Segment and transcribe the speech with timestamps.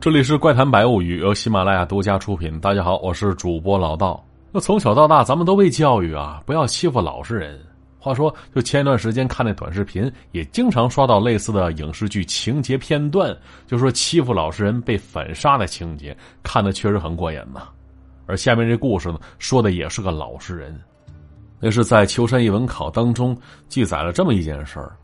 [0.00, 2.58] 这里是怪谈百物语，由喜马拉雅独家出品。
[2.58, 4.24] 大家好，我是主播老道。
[4.50, 7.60] 那从小到大，咱们都被教育啊，不要欺负老实人。
[7.98, 13.36] 话说，就前一段时间看那短视频，也经常刷到类似的影视剧情节片段，
[13.66, 17.68] 就说欺负老实人被反杀的情节，看的确实很过瘾呐。
[18.24, 20.74] 而下面这故事呢，说的也是个老实人。
[21.58, 23.36] 那是在《秋山一文考》当中
[23.68, 24.96] 记载了这么一件事儿，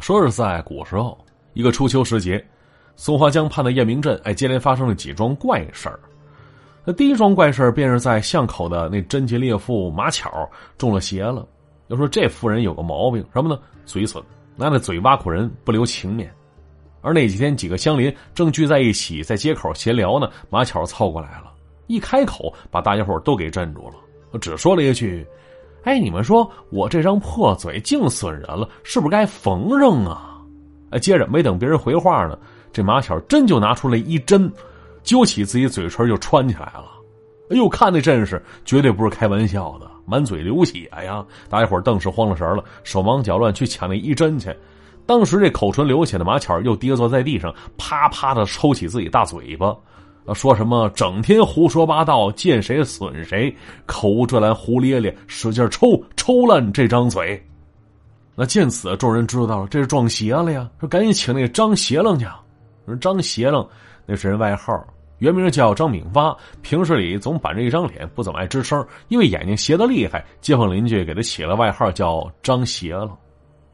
[0.00, 1.18] 说是在古时候
[1.54, 2.40] 一个初秋时节。
[2.96, 5.98] 松花江畔的雁鸣镇，哎，接连发生了几桩怪事儿。
[6.84, 11.46] 那第一桩怪事儿，便是在巷口的那贞洁烈妇马巧中了邪了。
[11.88, 13.58] 要说这妇人有个毛病，什么呢？
[13.84, 14.22] 嘴损，
[14.56, 16.32] 拿那嘴挖苦人，不留情面。
[17.00, 20.30] 而那几天，几个乡邻正聚在一起，在街口闲聊呢。
[20.48, 21.52] 马巧凑过来了，
[21.86, 25.26] 一开口，把大家伙都给镇住了，只说了一句
[25.84, 30.40] ：“哎，你们说我这张破嘴净损人了，是不是该缝上啊？”
[30.90, 32.38] 哎，接着没等别人回话呢。
[32.74, 34.52] 这马巧真就拿出来一针，
[35.04, 36.90] 揪起自己嘴唇就穿起来了。
[37.50, 41.24] 哎呦，看那阵势，绝对不是开玩笑的，满嘴流血呀！
[41.48, 44.52] 大家伙顿时慌了神了，手忙脚乱去抢那一针去。
[45.06, 49.76] 当时这口唇流血的马巧又跌坐在地上，啪啪的抽起自己大嘴巴，
[50.34, 53.54] 说什么整天胡说八道，见谁损谁，
[53.86, 57.40] 口无遮拦，胡咧咧，使劲抽，抽烂这张嘴。
[58.34, 60.68] 那见此，众人知道了，这是撞邪了呀！
[60.80, 62.26] 说赶紧请那个张邪楞去。
[62.86, 63.66] 人张邪楞，
[64.06, 64.84] 那是人外号，
[65.18, 73.10] 原名叫张炳发，平时里总板着一张脸，不怎么爱吱声，因为眼睛斜的厉害，街坊邻居给他起了外号叫张邪楞。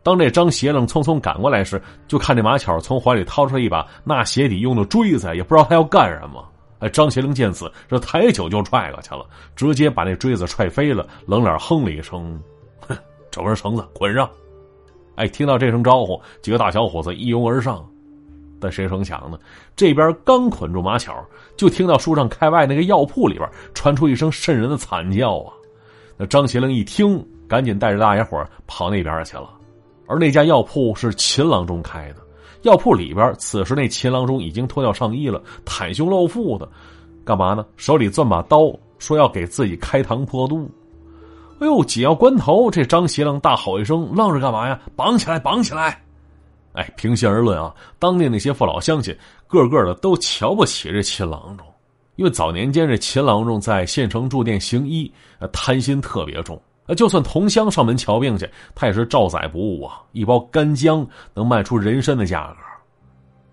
[0.03, 6.43] 当这张邪楞匆匆赶过来时，就看这马巧从怀里掏出一把纳鞋底用的锥子，也不知道他要干什么。
[6.79, 12.41] 哎，张邪楞见此，这抬脚就踹过去了，直接把那锥子踹飞了，冷脸哼了一声
[12.89, 12.97] ：“哼，
[13.31, 14.31] 找根绳子捆上。”
[15.17, 17.87] 哎，听到这声招呼，几个大小伙子一拥而上。
[18.61, 19.39] 但谁成想呢？
[19.75, 21.25] 这边刚捆住马巧，
[21.57, 25.53] 就听到树上开外那个药铺里边传出一声瘆人的惨叫啊！
[26.17, 29.51] 那张邪灵一听，赶紧带着大家伙跑那边去了。
[30.07, 32.17] 而那家药铺是秦郎中开的，
[32.63, 36.69] 药铺里边此时那秦郎中已经脱掉上衣了，袒胸露腹的，
[37.25, 37.65] 干嘛呢？
[37.77, 40.71] 手里攥把刀，说要给自己开膛破肚。
[41.61, 41.85] 哎呦！
[41.85, 44.81] 紧要关头，这张邪 lang 大吼一声：“愣着干嘛呀？
[44.97, 46.03] 绑起来，绑起来！”
[46.73, 49.17] 哎，平心而论啊，当地那些父老乡亲，
[49.49, 51.67] 个个的都瞧不起这秦郎中，
[52.17, 55.13] 因为早年间这秦郎中在县城住店行医，
[55.53, 56.61] 贪心特别重。
[56.97, 62.57] 就算同乡上门瞧病去，他也是照宰不误啊，一包干姜能卖出人参的价格。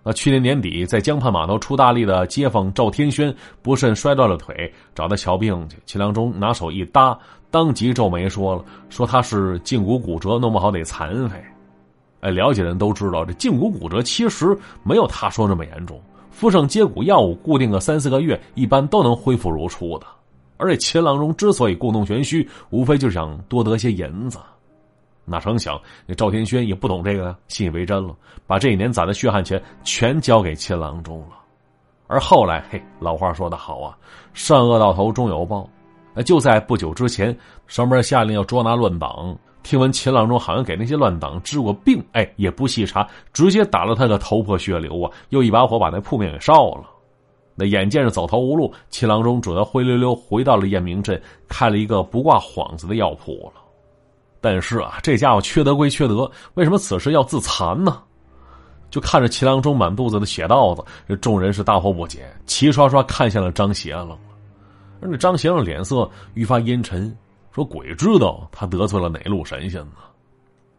[0.04, 7.18] 那去年年底在江畔码头出大力的街坊赵天轩不慎摔断了腿，找他瞧病去，秦郎中拿手一搭，
[7.52, 11.44] 当即皱眉说了，说他是胫骨骨折，弄不好得残废。
[12.22, 16.02] 哎，了解的人都知道，这胫骨骨折其实没有他说那么严重，
[16.32, 20.08] 敷上接骨药物，固定个三四个月，一般都能恢复如初的。
[20.58, 24.40] 而且秦郎中之所以故弄玄虚，无非就是想多得些银子。
[25.24, 28.16] 哪成想，那赵天轩也不懂这个，信以为真了，
[28.48, 31.38] 把这一年攒的血汗钱全交给秦郎中了。
[32.08, 33.96] 而后来，嘿，老话说得好啊，
[34.34, 35.70] 善恶到头终有报。
[36.26, 39.38] 就在不久之前，上面下令要捉拿乱党。
[39.68, 45.12] 听闻秦郎中好像给那些乱党治过病，哎，也不细查，直接打了他个头破血流啊！
[45.28, 46.86] 又一把火把那铺面给烧了。
[47.54, 53.62] 那眼见着走投无路，秦郎中只得灰溜溜回到了雁鸣镇，开了一个不挂幌子的药铺了。
[54.40, 58.02] 但是啊，这家伙缺德归缺德，为什么此时要自残呢？
[58.90, 64.18] 就看着秦郎中满肚子的血道子，这众人是大惑不解，齐刷刷看向了张邪了。
[65.02, 67.14] 而那张邪的脸色愈发阴沉。
[67.58, 69.94] 说鬼知道他得罪了哪路神仙呢？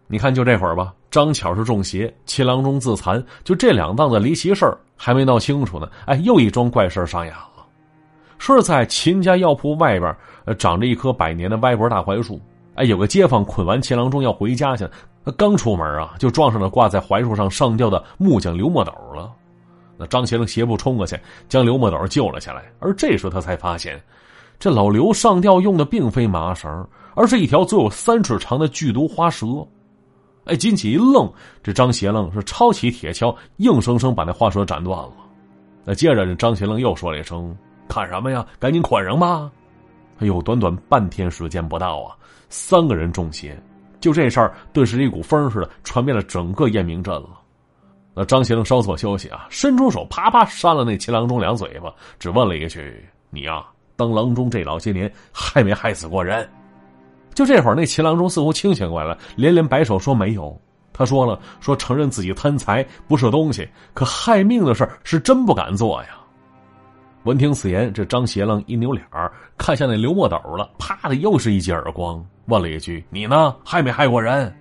[0.06, 5.90] 你看，就这会儿吧，张巧是中邪，七郎中自残，就这两档子离奇事儿还没闹清楚呢。
[6.06, 7.66] 哎，又一桩怪事上演了。
[8.38, 12.40] 说是在秦家药铺外边，呃，长着一棵百年的歪脖大槐树。
[12.76, 14.88] 哎，有个街坊捆完秦郎中要回家去，
[15.36, 19.32] 刚出门啊，就撞上了挂在槐树上上吊的木匠刘墨斗了。
[19.96, 22.62] 那张先生斜步冲过去，将刘墨斗救了下来。
[22.78, 24.00] 而这时他才发现。
[24.58, 29.46] 这老刘上吊用的并非麻绳，而是一条足有三尺长的剧毒花蛇。
[30.44, 31.30] 哎，金起一愣，
[31.62, 35.12] 这张邪愣是抄起铁锹，硬生生把那花蛇斩断了。
[35.84, 37.56] 那接着，张邪愣又说了一声
[37.88, 38.44] ：“砍什么呀？
[38.58, 39.50] 赶紧捆上吧！”
[40.18, 42.16] 哎呦，短短半天时间不到啊，
[42.48, 43.56] 三个人中邪，
[44.00, 47.30] 就这事儿，顿时一股风似的传遍了整个雁鸣镇了。
[48.12, 53.64] 那张邪愣稍作休息啊，伸出手，啪啪扇了那秦郎中两嘴巴，只问了一句：“你呀？”
[53.98, 56.48] 当郎中这老些年害没害死过人？
[57.34, 60.56] 就这会儿，那秦郎中似乎清醒过来了，连连摆手说没有。
[60.92, 66.10] 他说了，说承认自己贪财不是东西，可害命的事儿是真不敢做呀。
[67.24, 73.54] 闻听此言，这张邪楞一扭脸儿看向那刘墨斗了，啪的又是一记耳光，问了一句：“你呢？
[73.64, 74.54] 害没害过人？”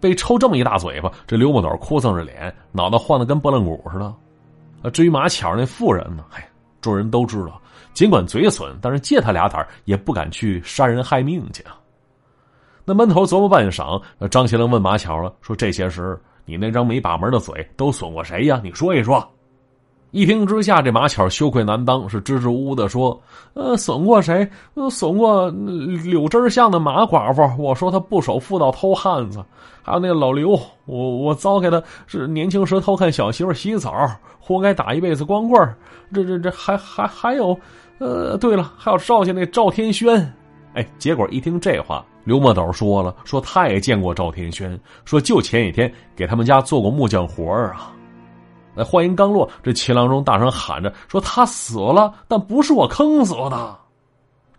[0.00, 4.90] 被抽这么一大嘴巴，这刘墨斗哭丧着脸，脑袋晃得跟拨浪鼓似的。
[4.90, 6.24] 至于马巧那妇人呢？
[6.30, 6.46] 嗨，
[6.80, 7.60] 众人都知道，
[7.92, 11.76] 尽管嘴损，但是借他俩胆也不敢去杀人害命去啊。
[12.84, 18.60] 那闷头琢磨半晌，张邪楞问马巧了，说：“这些时你那张没把门的嘴都损过谁呀？
[18.64, 19.26] 你说一说。”
[20.12, 23.16] 一听之下，这马巧羞愧难当，是支支吾吾的说
[23.54, 24.48] ：“呃，损过谁？
[24.74, 25.48] 呃损过
[26.02, 27.48] 柳枝巷的马寡妇。
[27.62, 29.44] 我说他不守妇道偷汉子，
[29.82, 30.50] 还有那个老刘，
[30.86, 33.94] 我我糟给他是年轻时偷看小媳妇洗澡，
[34.40, 35.74] 活该打一辈子光棍
[36.12, 37.56] 这这这还还还有，
[37.98, 40.32] 呃，对了，还有赵家那赵天轩。
[40.74, 47.92] 哎，结果一听这话，刘墨斗说了，说他也见过赵天轩，说就前几天给他们家做过木匠活啊。”
[48.74, 53.76] 那话音刚落，这秦郎中大声喊着说：“他死了，但不是我坑死的。”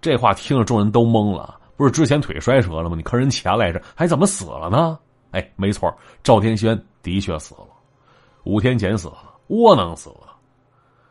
[0.01, 1.57] 这话听着众人都懵了。
[1.77, 2.95] 不是之前腿摔折了吗？
[2.95, 4.99] 你坑人钱来着，还怎么死了呢？
[5.31, 5.91] 哎，没错，
[6.21, 7.67] 赵天轩的确死了，
[8.43, 9.17] 五天前死了，
[9.47, 10.35] 窝囊死了。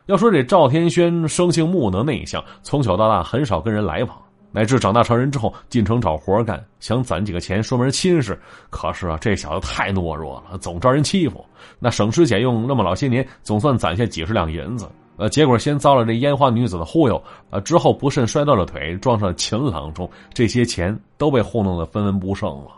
[0.05, 4.17] 要说这赵天轩生性木讷内向，从小到大很少跟人来往。
[4.51, 8.37] 乃至长大成人之后进城找活干，想攒几个钱说门亲事，
[8.69, 11.43] 可是啊，这小子太懦弱了，总招人欺负。
[11.79, 22.71] 那省吃俭用那么老些年，总算攒下几十两银子，呃，结果先遭了这烟花女子的忽悠，呃，之后不慎摔断了腿，撞上秦郎中，这些钱都被糊弄得分文不剩了。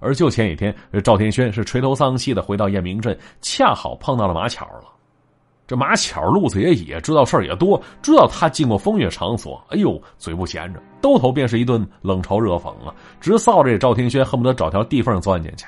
[0.00, 4.99] 而就前几天，赵天轩是垂头丧气的回到燕鸣镇，恰好碰到了马巧了。
[5.70, 9.64] 这马巧路子也野，知道事儿也多，知道他进过风月场所。
[9.68, 12.92] 哎呦，嘴不闲着，兜头便是一顿冷嘲热讽啊！
[13.20, 15.64] 直臊着这赵天轩，恨不得找条地缝钻进去。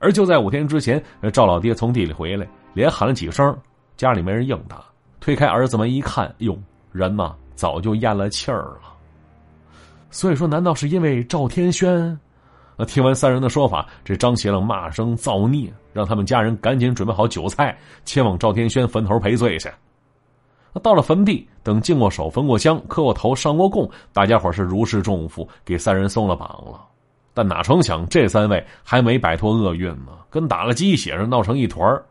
[0.00, 1.00] 而就在五天之前，
[1.32, 3.56] 赵老爹从地里回来，连喊了几声，
[3.96, 4.82] 家里没人应他。
[5.20, 6.58] 推开儿子门一看，哟，
[6.90, 8.80] 人呐早就咽了气儿了。
[10.10, 12.18] 所以说，难道是因为赵天轩？
[12.76, 19.70] 那听完三人的说法，这张邪楞骂声造孽，让他们家人赶紧准备好酒菜，前往赵天轩坟头赔罪去。
[20.82, 26.80] 到了坟地，等敬过手、焚过香、磕过头、上过供，大家伙是如释重负，给三人松了绑了。
[27.32, 32.02] 但哪成想，这三位还没摆脱厄运呢，跟打了鸡血似的，闹成一团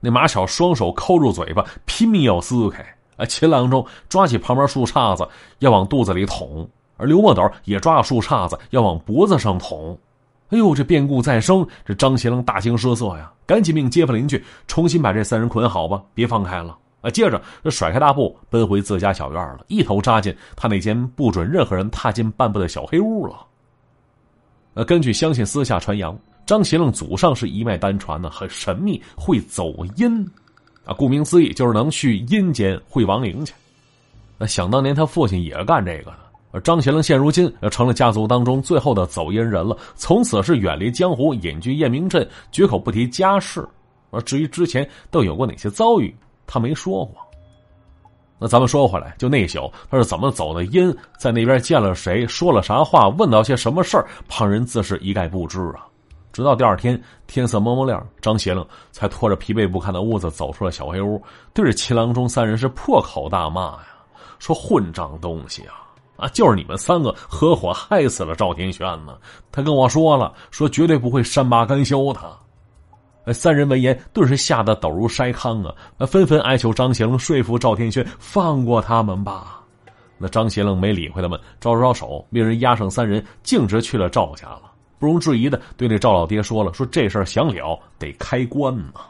[0.00, 2.84] 那马巧双手抠住嘴巴，拼命要撕开。
[3.16, 5.26] 啊，秦郎中抓起旁边树杈子
[5.60, 6.68] 要往肚子里捅，
[6.98, 9.98] 而刘墨斗也抓着树杈子要往脖子上捅。
[10.50, 13.32] 哎呦，这变故再生，这张邪楞大惊失色呀！
[13.46, 17.10] 赶紧命街坊邻居重新把这三人捆好吧，别放开了啊！
[17.10, 23.46] 接着，这甩开大步奔回自家小院了，一头扎进他那间不准任何人踏进半步的小黑屋了。
[24.74, 30.28] 呃，根据乡亲私下传扬，张邪楞祖上是一脉单传的，很神秘，会走阴
[30.84, 30.92] 啊。
[30.92, 33.54] 顾名思义，就是能去阴间会亡灵去。
[34.36, 36.29] 那想当年他父亲也干这个的。
[36.52, 43.66] 而张贤楞现如今成了家族当中最后的走阴人了，从此是远离江湖，隐居雁鸣镇，绝口不提家事。
[44.10, 46.12] 而至于之前都有过哪些遭遇，
[46.46, 47.14] 他没说过。
[48.42, 55.86] 那咱们说回来，就那宿他是怎么走的阴，在那边见了谁，说了啥话，问到些什么事儿，旁人自是一概不知啊。
[56.32, 63.86] 直到第二天天色蒙蒙亮，张邪楞才拖着疲惫不堪的屋子走出了小黑屋，对着秦郎中三人是破口大骂呀，
[64.38, 65.86] 说混账东西啊！
[66.20, 69.16] 啊，就是你们三个合伙害死了赵天轩呢！
[69.50, 73.32] 他跟我说了，说绝对不会善罢甘休的。
[73.32, 75.74] 三人闻言顿时吓得抖如筛糠啊！
[76.06, 79.60] 纷纷哀求张邪楞说服赵天轩放过他们吧。
[80.18, 84.62] 那张邪楞没理会他们，招招手，命人押上三人，径直去了赵家了。
[84.98, 89.00] 不容置疑的对那赵老爹说了，说这事儿想了得开棺呐。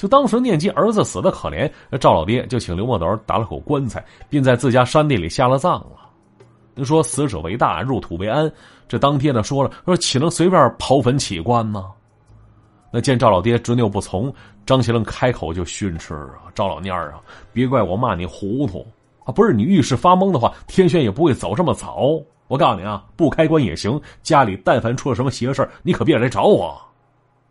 [0.00, 6.82] 就当时念及儿子死的可怜，赵老爹就请刘墨斗打了口棺材，并在自家山地里下了葬了。
[6.82, 8.50] 说死者为大，入土为安，
[8.88, 11.84] 这当爹的说了，说岂能随便刨坟起棺呢？
[12.90, 14.32] 那见赵老爹执拗不从，
[14.64, 17.20] 张其楞开口就训斥啊：“赵老蔫儿啊，
[17.52, 18.86] 别怪我骂你糊涂
[19.24, 19.28] 啊！
[19.30, 22.08] 不是你遇事发懵的话，天轩也不会走这么早。
[22.48, 26.80] 我告诉你啊，不开棺也行，家里但凡出了什么邪事你可别来找我。”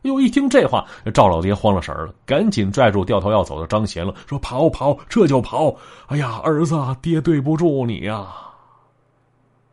[0.03, 5.75] 哟，一听这话，赵老爹慌了神了，赶紧拽住掉头要走的张贤了，说：“跑跑，这就跑！
[6.07, 8.27] 哎呀，儿子，爹对不住你呀。”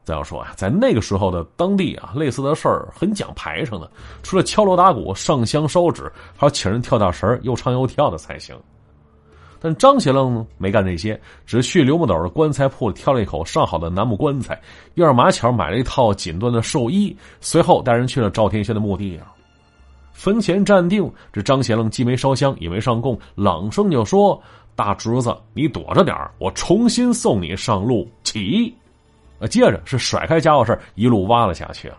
[0.04, 3.90] 再要说呀，在那个时候的当地啊，类似的事儿很讲排场的，
[4.22, 8.56] 除了敲锣打鼓、上香烧纸，还要请人跳跳神又唱又跳的才行。
[9.60, 14.60] 但张贤楞呢，没干这些，只去刘木斗的棺材铺里挑了一口上好的楠木棺材，
[14.94, 19.32] 又让马巧买了一套锦缎的寿衣，随后带人去了赵天轩的墓地啊。
[20.16, 24.42] 坟前站定，这张贤愣既没烧香，也没上供，朗声就说
[24.74, 28.74] ：“大侄子，你躲着点我重新送你上路。”起，
[29.50, 31.98] 接着是甩开家伙事一路挖了下去了。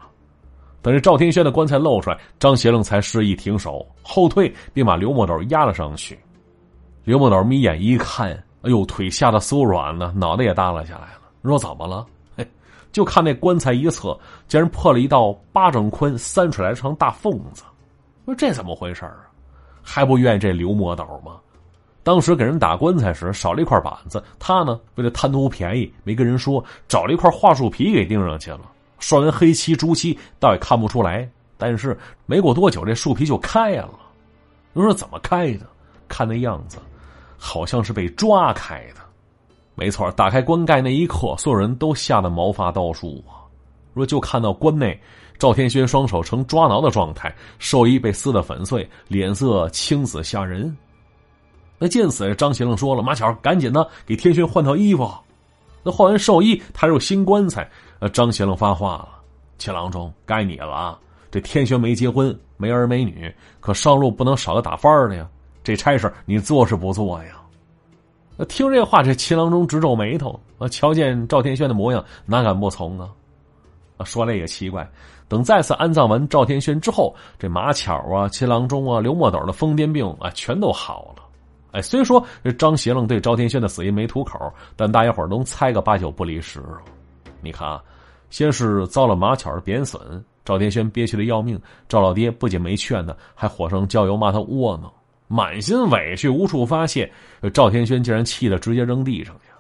[0.82, 6.18] 等这赵天轩的棺材露出来，张贤愣才示意停手，后退，并把刘墨斗压了上去。
[7.04, 8.32] 刘墨斗眯眼一看，
[8.64, 11.22] 哎呦，腿吓得酥软了，脑袋也耷拉下来了。
[11.44, 12.06] 说怎么了？
[12.36, 12.46] 嘿，
[12.92, 17.64] 就看那棺材一侧，竟然破了一道巴掌宽、三尺来长大缝子。
[18.28, 19.24] 说这怎么回事啊？
[19.82, 21.38] 还不怨这刘魔斗吗？
[22.04, 28.70] 当时给人打棺材时少了一块板子，他呢为了贪图便宜，没跟人说，找了一块桦树皮给钉上去了。
[29.00, 31.26] 刷完黑漆朱漆，倒也看不出来。
[31.58, 33.92] 但是没过多久，这树皮就开了。
[34.74, 35.66] 你说怎么开的？
[36.10, 36.80] 看那样子，
[37.38, 39.00] 好像是被抓开的。
[39.74, 43.48] 没错，打开棺盖那一刻，所有人都吓得毛发倒竖啊。
[43.96, 45.00] 说就看到棺内。
[45.40, 50.76] 赵天轩双手呈抓挠的状态，寿衣被撕得粉碎，脸色青紫吓人。
[51.80, 55.10] 那见此，张贤愣说了：“马巧，赶紧的给天轩换套衣服。”
[55.84, 57.70] 那换完寿衣，他入新棺材。
[58.00, 59.10] 呃，张贤愣发话了
[59.60, 61.00] ：“秦郎中，该你了啊！
[61.30, 65.28] 这天轩没结婚，没儿没女，可上路不能少个打幡的呀。
[65.64, 67.42] 这差事你做是不做呀？”
[68.50, 70.40] 听这话，这秦郎中直皱眉头。
[70.58, 73.10] 啊，瞧见赵天轩的模样，哪敢不从啊？
[73.98, 74.90] 啊，说来也奇怪。
[75.28, 81.24] 等再次安葬完赵天轩之后，这马巧啊、秦郎中啊、刘墨斗的疯癫病啊，全都好了。
[81.74, 86.62] 哎，虽说这张邪愣对赵天轩的死因没吐口，但大家伙能猜个八九不离十。
[87.42, 87.84] 你看啊，
[88.30, 94.90] 先是遭了马巧的贬损，赵天轩憋屈的要命，赵老爹不仅没劝他，还火上浇油骂他窝囊，
[95.28, 97.12] 满心委屈无处发泄。
[97.54, 99.52] 赵天轩竟然气得直接扔地上去。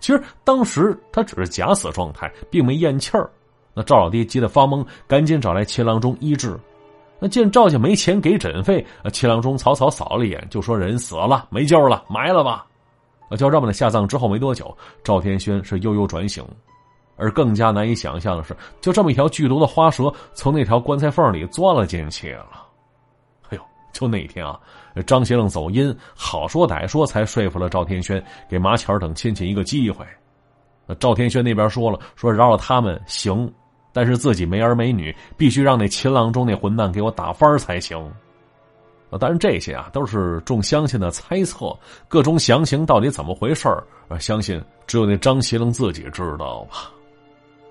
[0.00, 3.30] 其实当时他只是假死状态，并没咽气儿。
[3.74, 6.58] 那赵老爹急得发懵，赶紧找来秦郎中医治。
[7.18, 12.66] 那见赵家没钱给诊费，秦郎中草草扫了一眼，就说：“人死了，没救了，埋了吧。”
[13.38, 16.44] 就这么的下葬之后没多久，赵天轩是悠悠转醒。
[17.16, 22.66] 而更加难以想象的是，就这么一条剧毒的花蛇从那条棺材缝里钻了进去了。
[23.48, 23.62] 哎呦，
[23.92, 24.60] 就那一天啊，
[25.06, 30.04] 张先生走阴，好说歹说才说服了赵天轩，给马巧等亲戚一个机会。
[30.98, 33.50] 赵天轩那边说了，说饶了他们行。
[33.94, 37.98] 但是自己没儿没女，必须让那秦郎中那混蛋给我打翻才行。
[39.10, 41.74] 啊，当然这些啊都是众乡亲的猜测，
[42.08, 43.68] 各种详情到底怎么回事
[44.08, 46.90] 啊，相信只有那张邪龙自己知道吧。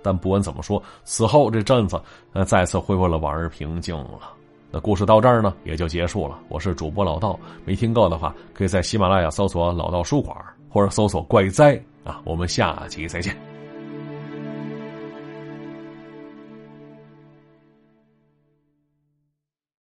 [0.01, 2.01] 但不管怎么说，此后这镇子
[2.32, 4.34] 呃再次恢复了往日平静了。
[4.72, 6.39] 那故事到这儿呢也就结束了。
[6.50, 10.36] 我是主播老道，没听够的话，可以在喜马拉雅搜索“老道书馆”
[10.68, 12.22] 或者搜索“怪哉”啊。
[12.24, 13.52] 我们下集再见。